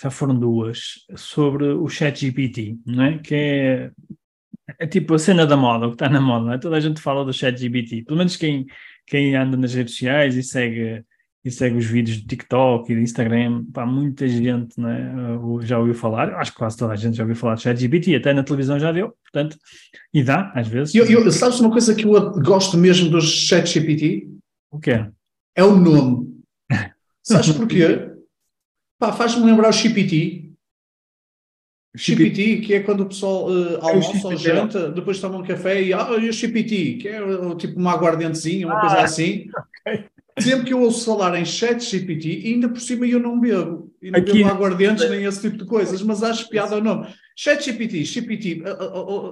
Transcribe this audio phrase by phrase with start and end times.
[0.00, 3.18] já foram duas, sobre o ChatGPT, não é?
[3.18, 3.90] Que é,
[4.78, 6.58] é tipo a cena da moda, o que está na moda, não é?
[6.58, 8.66] Toda a gente fala do ChatGPT, pelo menos quem,
[9.06, 11.02] quem anda nas redes sociais e segue,
[11.42, 15.66] e segue os vídeos do TikTok e do Instagram, pá, muita gente é?
[15.66, 18.34] Já ouviu falar, acho que quase toda a gente já ouviu falar do ChatGPT, até
[18.34, 19.56] na televisão já deu, portanto,
[20.12, 20.94] e dá, às vezes.
[20.94, 24.28] Eu, eu, sabes uma coisa que eu gosto mesmo do ChatGPT?
[24.70, 25.06] O quê?
[25.54, 26.36] É o nome.
[27.22, 28.15] Sabes porquê?
[28.98, 30.46] Pá, faz-me lembrar o GPT.
[31.96, 35.94] GPT, que é quando o pessoal uh, almoça ou janta, depois toma um café e,
[35.94, 39.46] ah, e o GPT, que é uh, tipo uma aguardentezinha, uma ah, coisa assim.
[39.86, 40.04] Okay.
[40.50, 43.90] Sempre que eu ouço falar em chat GPT, ainda por cima eu não bebo.
[44.02, 44.32] E não Aqui...
[44.32, 47.06] bebo aguardentes nem esse tipo de coisas, mas acho piada o nome.
[47.36, 48.62] Chat GPT, GPT,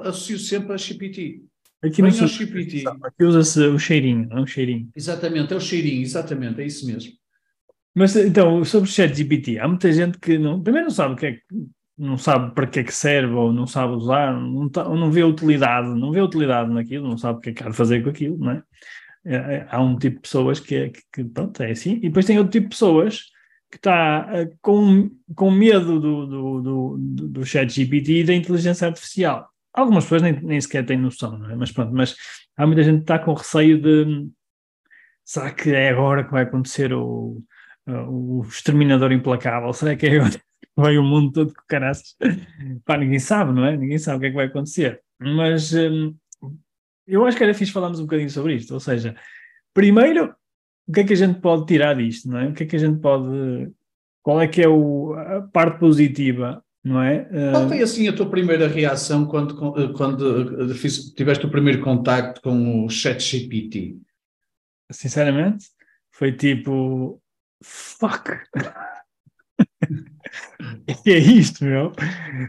[0.04, 1.42] associo sempre a GPT.
[1.82, 2.84] Aqui no GPT.
[3.02, 4.88] Aqui usa-se o cheirinho, é um cheirinho.
[4.96, 7.12] Exatamente, é o cheirinho, exatamente, é isso mesmo.
[7.94, 11.16] Mas então, sobre o chat GPT, há muita gente que não, primeiro não sabe o
[11.16, 11.38] que é
[11.96, 15.22] não sabe para que é que serve ou não sabe usar, não, tá, não vê
[15.22, 18.10] utilidade, não vê utilidade naquilo, não sabe o que é que há de fazer com
[18.10, 18.62] aquilo, não é?
[19.24, 22.08] é, é há um tipo de pessoas que, é, que, que, pronto, é assim, e
[22.08, 23.22] depois tem outro tipo de pessoas
[23.70, 26.96] que está uh, com, com medo do, do, do,
[27.28, 29.48] do chat GPT e da inteligência artificial.
[29.72, 31.56] Algumas pessoas nem, nem sequer têm noção, não é?
[31.56, 32.14] Mas pronto, mas
[32.56, 34.28] há muita gente que está com receio de
[35.24, 37.42] será que é agora que vai acontecer o,
[37.88, 39.72] uh, o exterminador implacável?
[39.72, 40.40] Será que é agora?
[40.76, 42.16] vai o mundo todo com caraças.
[42.84, 43.76] Pá, ninguém sabe, não é?
[43.76, 45.00] Ninguém sabe o que é que vai acontecer.
[45.18, 46.14] Mas hum,
[47.06, 48.74] eu acho que era fixe falarmos um bocadinho sobre isto.
[48.74, 49.14] Ou seja,
[49.72, 50.34] primeiro,
[50.86, 52.48] o que é que a gente pode tirar disto, não é?
[52.48, 53.70] O que é que a gente pode.
[54.22, 57.28] Qual é que é o, a parte positiva, não é?
[57.52, 62.84] Qual foi assim a tua primeira reação quando, quando fiz, tiveste o primeiro contacto com
[62.84, 63.98] o ChatGPT?
[64.90, 65.66] Sinceramente,
[66.10, 67.20] foi tipo.
[67.64, 68.30] Fuck!
[71.02, 71.92] que é isto, meu?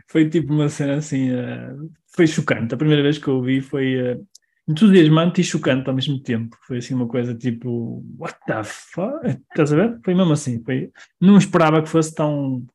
[0.08, 2.74] Foi tipo uma cena assim, uh, foi chocante.
[2.74, 4.28] A primeira vez que eu ouvi foi uh,
[4.68, 6.58] entusiasmante e chocante ao mesmo tempo.
[6.68, 9.26] Foi assim uma coisa tipo, what the fuck?
[9.52, 10.00] Estás a ver?
[10.04, 10.62] Foi mesmo assim.
[10.64, 10.92] Foi...
[11.22, 12.66] Não esperava que fosse tão.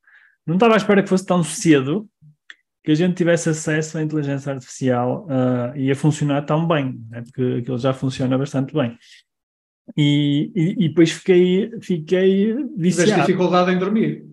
[0.46, 2.08] Não estava à espera que fosse tão cedo
[2.82, 7.20] que a gente tivesse acesso à inteligência artificial uh, e a funcionar tão bem, né?
[7.22, 8.96] porque aquilo já funciona bastante bem.
[9.96, 13.10] E, e, e depois fiquei, fiquei viciado.
[13.10, 14.30] Tiveste dificuldade em dormir?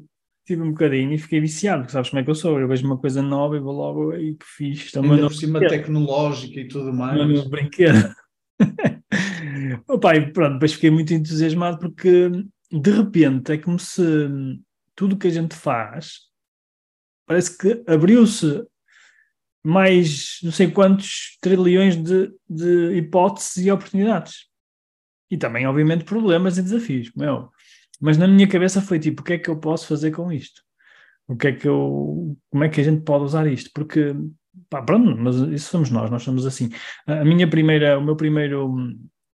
[0.48, 2.86] tive um bocadinho e fiquei viciado, porque sabes como é que eu sou, eu vejo
[2.86, 4.92] uma coisa nova e vou logo aí que fiz.
[4.94, 5.78] Também Ainda por cima brinquedo.
[5.78, 7.18] tecnológica e tudo mais.
[7.18, 8.16] No meu brinquedo.
[9.90, 12.32] Opa, e pronto, depois fiquei muito entusiasmado porque
[12.72, 14.02] de repente é como se
[14.96, 16.28] tudo o que a gente faz
[17.26, 18.64] parece que abriu-se
[19.64, 24.47] mais não sei quantos trilhões de, de hipóteses e oportunidades.
[25.30, 27.50] E também, obviamente, problemas e desafios, meu.
[28.00, 30.62] Mas na minha cabeça foi tipo, o que é que eu posso fazer com isto?
[31.28, 33.70] O que é que eu, como é que a gente pode usar isto?
[33.74, 34.16] Porque,
[34.70, 36.70] pá, pronto, mas isso somos nós, nós somos assim.
[37.06, 38.74] A minha primeira, o meu primeiro,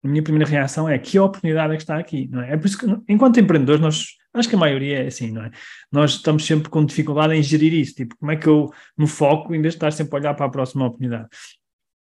[0.04, 2.52] a minha primeira reação é que oportunidade é que está aqui, não é?
[2.52, 5.50] É por isso que, enquanto empreendedores, nós, acho que a maioria é assim, não é?
[5.90, 9.54] Nós estamos sempre com dificuldade em gerir isso, tipo, como é que eu me foco
[9.54, 11.28] em vez de estar sempre a olhar para a próxima oportunidade?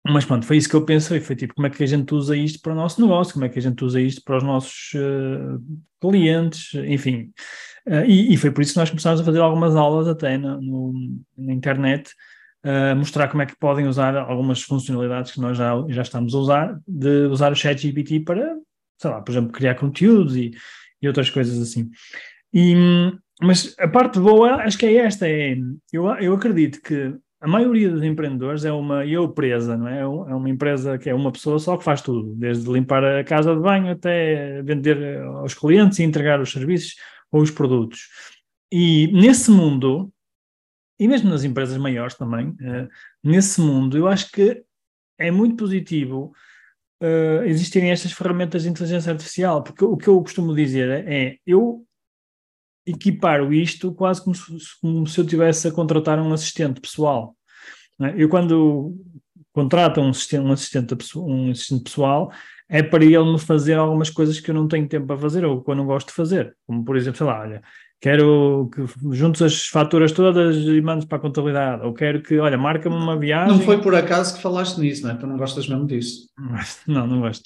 [0.09, 2.37] Mas pronto, foi isso que eu pensei, foi tipo, como é que a gente usa
[2.37, 4.93] isto para o nosso negócio, como é que a gente usa isto para os nossos
[4.94, 5.61] uh,
[6.00, 7.33] clientes, enfim.
[7.87, 10.61] Uh, e, e, foi por isso que nós começámos a fazer algumas aulas até no,
[10.61, 10.93] no,
[11.37, 12.11] na internet,
[12.65, 16.39] uh, mostrar como é que podem usar algumas funcionalidades que nós já, já estamos a
[16.39, 18.56] usar, de usar o chat GPT para,
[18.99, 20.53] sei lá, por exemplo, criar conteúdos e,
[21.03, 21.91] e outras coisas assim.
[22.55, 22.75] E,
[23.43, 25.56] mas a parte boa, acho que é esta, é,
[25.93, 30.01] eu, eu acredito que a maioria dos empreendedores é uma eu presa, não é?
[30.01, 33.55] É uma empresa que é uma pessoa só que faz tudo, desde limpar a casa
[33.55, 36.97] de banho até vender aos clientes e entregar os serviços
[37.31, 38.09] ou os produtos.
[38.72, 40.13] E nesse mundo,
[40.99, 42.89] e mesmo nas empresas maiores também, uh,
[43.22, 44.65] nesse mundo, eu acho que
[45.19, 46.33] é muito positivo
[47.03, 51.87] uh, existirem estas ferramentas de inteligência artificial, porque o que eu costumo dizer é, eu
[52.86, 54.44] equiparo isto quase como se,
[54.80, 57.34] como se eu tivesse a contratar um assistente pessoal.
[58.00, 58.15] É?
[58.16, 58.94] Eu quando
[59.53, 62.30] contrato um assistente, um, assistente, um assistente pessoal,
[62.68, 65.62] é para ele me fazer algumas coisas que eu não tenho tempo para fazer ou
[65.62, 66.54] que eu não gosto de fazer.
[66.66, 67.62] Como, por exemplo, sei lá, olha,
[68.00, 68.84] quero que
[69.16, 73.18] juntes as faturas todas e mandes para a contabilidade, ou quero que, olha, marca-me uma
[73.18, 73.56] viagem.
[73.56, 75.15] Não foi por acaso que falaste nisso, não é?
[75.15, 76.28] Tu não gostas mesmo disso.
[76.86, 77.44] Não, não gosto.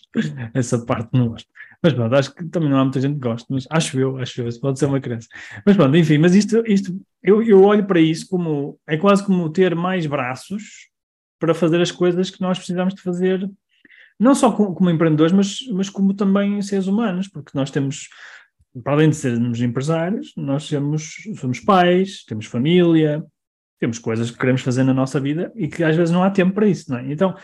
[0.53, 1.49] Essa parte não gosto.
[1.83, 4.41] Mas pronto, acho que também não há muita gente que gosta, mas acho eu, acho
[4.43, 5.29] eu, isso pode ser uma crença.
[5.65, 9.49] Mas pronto, enfim, mas isto, isto eu, eu olho para isso como, é quase como
[9.49, 10.89] ter mais braços
[11.39, 13.51] para fazer as coisas que nós precisamos de fazer,
[14.19, 18.09] não só como, como empreendedores, mas, mas como também seres humanos, porque nós temos
[18.85, 23.25] para além de sermos empresários, nós somos, somos pais, temos família,
[23.81, 26.55] temos coisas que queremos fazer na nossa vida e que às vezes não há tempo
[26.55, 27.11] para isso, não é?
[27.11, 27.35] Então,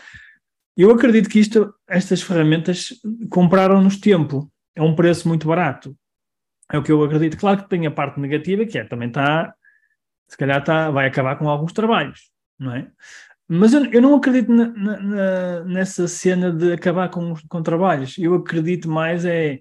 [0.77, 2.93] eu acredito que isto, estas ferramentas
[3.31, 5.97] compraram-nos tempo, é um preço muito barato.
[6.71, 7.37] É o que eu acredito.
[7.37, 9.53] Claro que tem a parte negativa, que é também está,
[10.27, 12.29] se calhar está, vai acabar com alguns trabalhos,
[12.59, 12.91] não é?
[13.47, 18.17] Mas eu, eu não acredito na, na, nessa cena de acabar com, com trabalhos.
[18.17, 19.59] Eu acredito mais é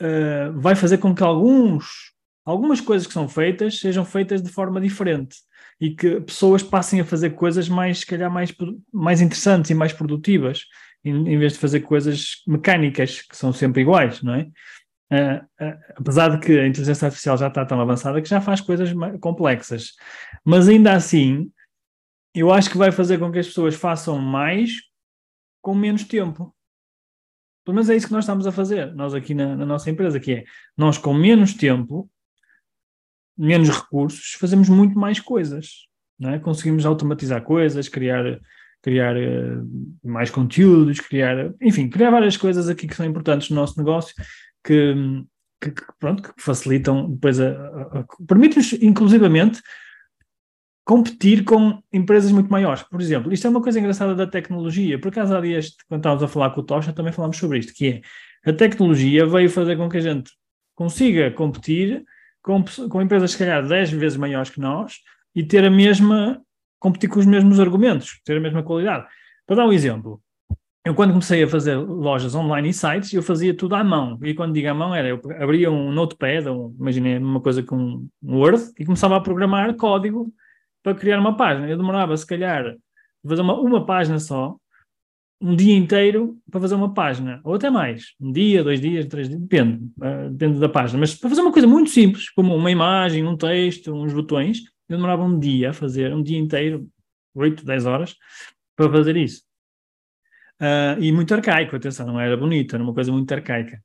[0.00, 2.12] uh, vai fazer com que alguns,
[2.44, 5.38] algumas coisas que são feitas sejam feitas de forma diferente
[5.80, 8.52] e que pessoas passem a fazer coisas mais, se calhar, mais,
[8.92, 10.64] mais interessantes e mais produtivas,
[11.04, 14.48] em, em vez de fazer coisas mecânicas que são sempre iguais, não é?
[15.10, 18.60] Uh, uh, apesar de que a inteligência artificial já está tão avançada que já faz
[18.60, 19.92] coisas complexas,
[20.44, 21.50] mas ainda assim,
[22.34, 24.72] eu acho que vai fazer com que as pessoas façam mais
[25.62, 26.54] com menos tempo.
[27.64, 30.20] Pelo menos é isso que nós estamos a fazer, nós aqui na, na nossa empresa,
[30.20, 30.44] que é,
[30.76, 32.10] nós com menos tempo,
[33.38, 35.86] menos recursos, fazemos muito mais coisas,
[36.18, 36.38] não é?
[36.38, 38.40] Conseguimos automatizar coisas, criar,
[38.82, 39.66] criar uh,
[40.04, 44.14] mais conteúdos, criar, enfim, criar várias coisas aqui que são importantes no nosso negócio,
[44.64, 44.94] que,
[45.60, 49.62] que, que pronto, que facilitam depois a, a, a permite-nos, inclusivamente,
[50.84, 52.82] competir com empresas muito maiores.
[52.82, 54.98] Por exemplo, isto é uma coisa engraçada da tecnologia.
[54.98, 57.74] Por acaso, há dias, quando estávamos a falar com o Tocha, também falámos sobre isto,
[57.74, 58.00] que é
[58.50, 60.32] a tecnologia veio fazer com que a gente
[60.74, 62.04] consiga competir
[62.42, 65.00] com, com empresas, se calhar, 10 vezes maiores que nós
[65.34, 66.40] e ter a mesma,
[66.78, 69.06] competir com os mesmos argumentos, ter a mesma qualidade.
[69.46, 70.20] Para dar um exemplo,
[70.84, 74.18] eu quando comecei a fazer lojas online e sites, eu fazia tudo à mão.
[74.22, 77.76] E quando digo à mão, era eu abria um notepad, ou, imaginei uma coisa com
[77.76, 80.32] um Word, e começava a programar código
[80.82, 81.68] para criar uma página.
[81.68, 82.74] Eu demorava, se calhar,
[83.26, 84.56] fazer uma, uma página só,
[85.40, 89.28] um dia inteiro para fazer uma página, ou até mais, um dia, dois dias, três
[89.28, 92.70] dias, depende, uh, depende da página, mas para fazer uma coisa muito simples, como uma
[92.70, 94.58] imagem, um texto, uns botões,
[94.88, 96.88] eu demorava um dia a fazer, um dia inteiro,
[97.34, 98.16] 8, 10 horas,
[98.76, 99.42] para fazer isso.
[100.60, 103.80] Uh, e muito arcaico, atenção, não era bonito, era uma coisa muito arcaica.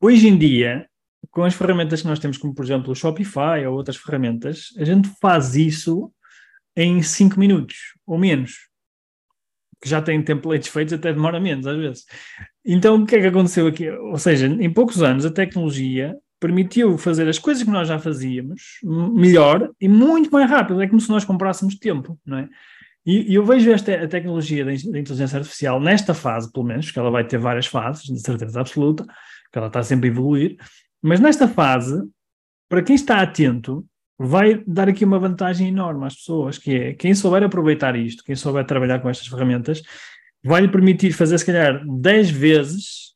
[0.00, 0.88] Hoje em dia,
[1.30, 4.84] com as ferramentas que nós temos, como por exemplo o Shopify ou outras ferramentas, a
[4.84, 6.12] gente faz isso
[6.76, 8.68] em 5 minutos ou menos.
[9.82, 12.04] Que já tem templates feitos, até demora menos às vezes.
[12.64, 13.88] Então, o que é que aconteceu aqui?
[13.90, 18.78] Ou seja, em poucos anos a tecnologia permitiu fazer as coisas que nós já fazíamos
[18.82, 20.82] melhor e muito mais rápido.
[20.82, 22.48] É como se nós comprássemos tempo, não é?
[23.06, 26.98] E, e eu vejo esta a tecnologia da inteligência artificial nesta fase, pelo menos, que
[26.98, 29.04] ela vai ter várias fases, de certeza absoluta,
[29.52, 30.56] que ela está sempre a evoluir,
[31.00, 32.02] mas nesta fase,
[32.68, 33.86] para quem está atento,
[34.18, 38.34] vai dar aqui uma vantagem enorme às pessoas, que é quem souber aproveitar isto, quem
[38.34, 39.82] souber trabalhar com estas ferramentas,
[40.42, 43.14] vai lhe permitir fazer, se calhar, 10 vezes,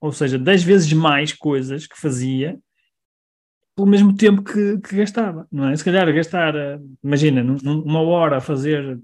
[0.00, 2.58] ou seja, 10 vezes mais coisas que fazia
[3.76, 5.76] pelo mesmo tempo que, que gastava, não é?
[5.76, 6.54] Se calhar gastar,
[7.02, 9.00] imagina, uma hora a fazer,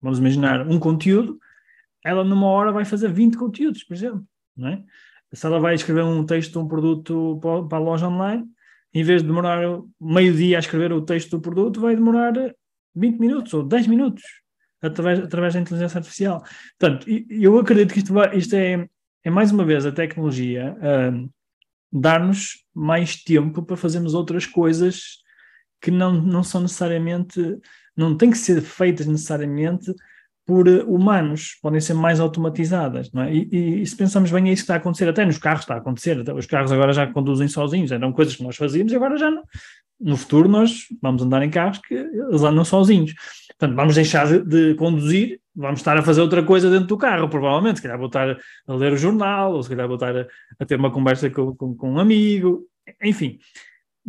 [0.00, 1.38] vamos imaginar, um conteúdo,
[2.04, 4.24] ela numa hora vai fazer 20 conteúdos, por exemplo,
[4.56, 4.84] não é?
[5.32, 7.38] se ela vai escrever um texto um produto
[7.68, 8.44] para a loja online,
[8.92, 9.60] em vez de demorar
[10.00, 12.32] meio dia a escrever o texto do produto, vai demorar
[12.94, 14.22] 20 minutos ou 10 minutos
[14.82, 16.44] através, através da inteligência artificial.
[16.78, 18.88] Portanto, eu acredito que isto, vai, isto é,
[19.24, 21.30] é mais uma vez a tecnologia uh,
[21.92, 25.18] dar-nos mais tempo para fazermos outras coisas
[25.80, 27.40] que não, não são necessariamente,
[27.96, 29.94] não têm que ser feitas necessariamente
[30.50, 33.32] por eh, humanos, podem ser mais automatizadas, não é?
[33.32, 35.60] E, e, e, se pensamos bem, é isso que está a acontecer, até nos carros
[35.60, 38.96] está a acontecer, os carros agora já conduzem sozinhos, eram coisas que nós fazíamos e
[38.96, 39.44] agora já não.
[40.00, 43.14] No futuro nós vamos andar em carros que eles andam sozinhos.
[43.50, 47.28] Portanto, vamos deixar de, de conduzir, vamos estar a fazer outra coisa dentro do carro,
[47.28, 50.26] provavelmente, se calhar vou estar a ler o jornal, ou se calhar vou estar a,
[50.58, 52.66] a ter uma conversa com, com, com um amigo,
[53.00, 53.38] enfim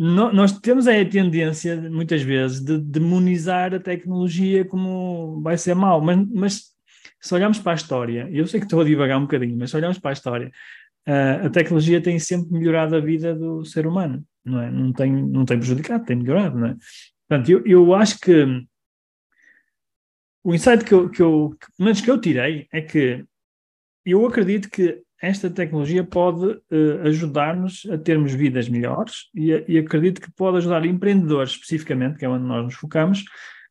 [0.03, 6.01] no, nós temos a tendência, muitas vezes, de demonizar a tecnologia como vai ser mau,
[6.01, 6.63] mas, mas
[7.20, 9.77] se olharmos para a história, eu sei que estou a divagar um bocadinho, mas se
[9.77, 10.51] olharmos para a história,
[11.08, 14.72] uh, a tecnologia tem sempre melhorado a vida do ser humano, não é?
[14.72, 16.75] Não tem, não tem prejudicado, tem melhorado, não é?
[17.29, 18.65] Portanto, eu, eu acho que
[20.43, 23.24] o insight que eu, que eu, que, menos que eu tirei, é que
[24.03, 30.20] eu acredito que esta tecnologia pode uh, ajudar-nos a termos vidas melhores e, e, acredito
[30.20, 33.24] que pode ajudar empreendedores, especificamente, que é onde nós nos focamos,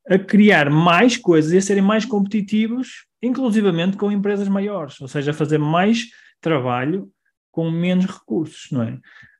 [0.08, 5.32] a criar mais coisas e a serem mais competitivos, inclusivamente com empresas maiores, ou seja,
[5.32, 6.06] a fazer mais
[6.40, 7.10] trabalho
[7.50, 8.92] com menos recursos, não é?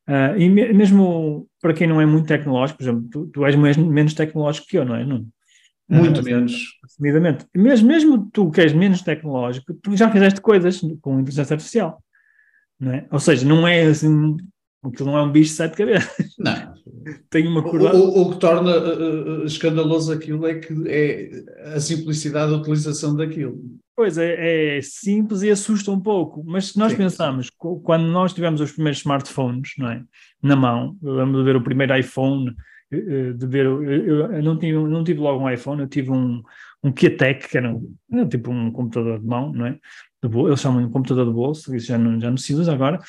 [0.09, 3.55] Uh, e me, mesmo para quem não é muito tecnológico, por exemplo, tu, tu és
[3.55, 5.05] menos tecnológico que eu, não é?
[5.05, 5.25] Não,
[5.91, 6.79] muito menos.
[6.85, 7.47] Assumidamente.
[7.55, 12.03] Mesmo, mesmo tu que és menos tecnológico, tu já fizeste coisas com inteligência artificial,
[12.79, 13.07] não é?
[13.11, 14.37] Ou seja, não é assim,
[14.83, 16.35] aquilo não é um bicho de sete cabeças.
[16.39, 16.75] Não.
[17.31, 17.95] Tem uma curva.
[17.95, 23.17] O, o, o, que torna uh, escandaloso aquilo é que é a simplicidade da utilização
[23.17, 23.61] daquilo.
[23.97, 26.97] Pois é, é, simples e assusta um pouco, mas se nós Sim.
[26.97, 27.51] pensamos,
[27.83, 30.03] quando nós tivemos os primeiros smartphones não é,
[30.43, 32.55] na mão, eu lembro de ver o primeiro iPhone,
[32.91, 36.43] de ver, eu, não, tive, não tive logo um iPhone, eu tive um,
[36.83, 39.79] um Kiatec, que era, um, tipo um computador de mão, não é?
[40.23, 42.73] De bolso, eles chamam de computador de bolso, isso já não, já não se usa
[42.73, 43.01] agora,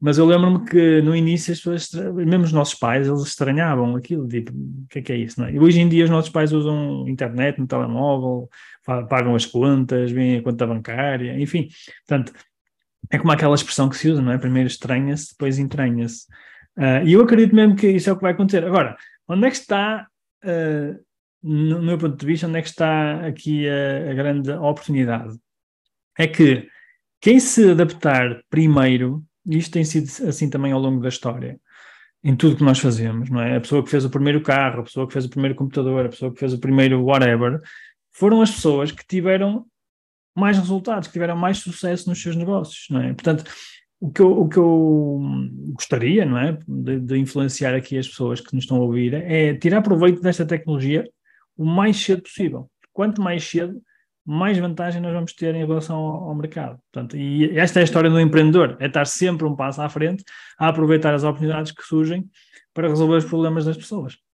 [0.00, 4.26] mas eu lembro-me que no início as pessoas, mesmo os nossos pais, eles estranhavam aquilo,
[4.26, 5.52] tipo, o que é que é isso, não é?
[5.52, 8.48] E hoje em dia os nossos pais usam internet no telemóvel,
[8.84, 11.68] pagam as contas, vêm a conta bancária, enfim.
[12.06, 12.32] Portanto,
[13.10, 14.38] é como aquela expressão que se usa, não é?
[14.38, 16.26] Primeiro estranha-se, depois entranha-se.
[16.78, 18.64] Uh, e eu acredito mesmo que isso é o que vai acontecer.
[18.64, 18.96] Agora,
[19.34, 20.08] onde é que está,
[20.44, 21.04] uh,
[21.42, 25.38] no meu ponto de vista, onde é que está aqui a, a grande oportunidade?
[26.18, 26.68] É que
[27.20, 31.58] quem se adaptar primeiro isto tem sido assim também ao longo da história,
[32.22, 33.56] em tudo que nós fazemos, não é?
[33.56, 36.08] A pessoa que fez o primeiro carro, a pessoa que fez o primeiro computador, a
[36.08, 37.60] pessoa que fez o primeiro whatever,
[38.12, 39.66] foram as pessoas que tiveram
[40.36, 43.14] mais resultados, que tiveram mais sucesso nos seus negócios, não é?
[43.14, 43.44] Portanto,
[44.00, 45.20] o que eu, o que eu
[45.74, 49.54] gostaria, não é, de, de, influenciar aqui as pessoas que nos estão a ouvir, é
[49.54, 51.04] tirar proveito desta tecnologia
[51.56, 52.70] o mais cedo possível.
[52.92, 53.80] Quanto mais cedo,
[54.24, 56.78] mais vantagem nós vamos ter em relação ao, ao, mercado.
[56.90, 60.24] Portanto, e esta é a história do empreendedor, é estar sempre um passo à frente,
[60.58, 62.28] a aproveitar as oportunidades que surgem
[62.72, 64.16] para resolver os problemas das pessoas.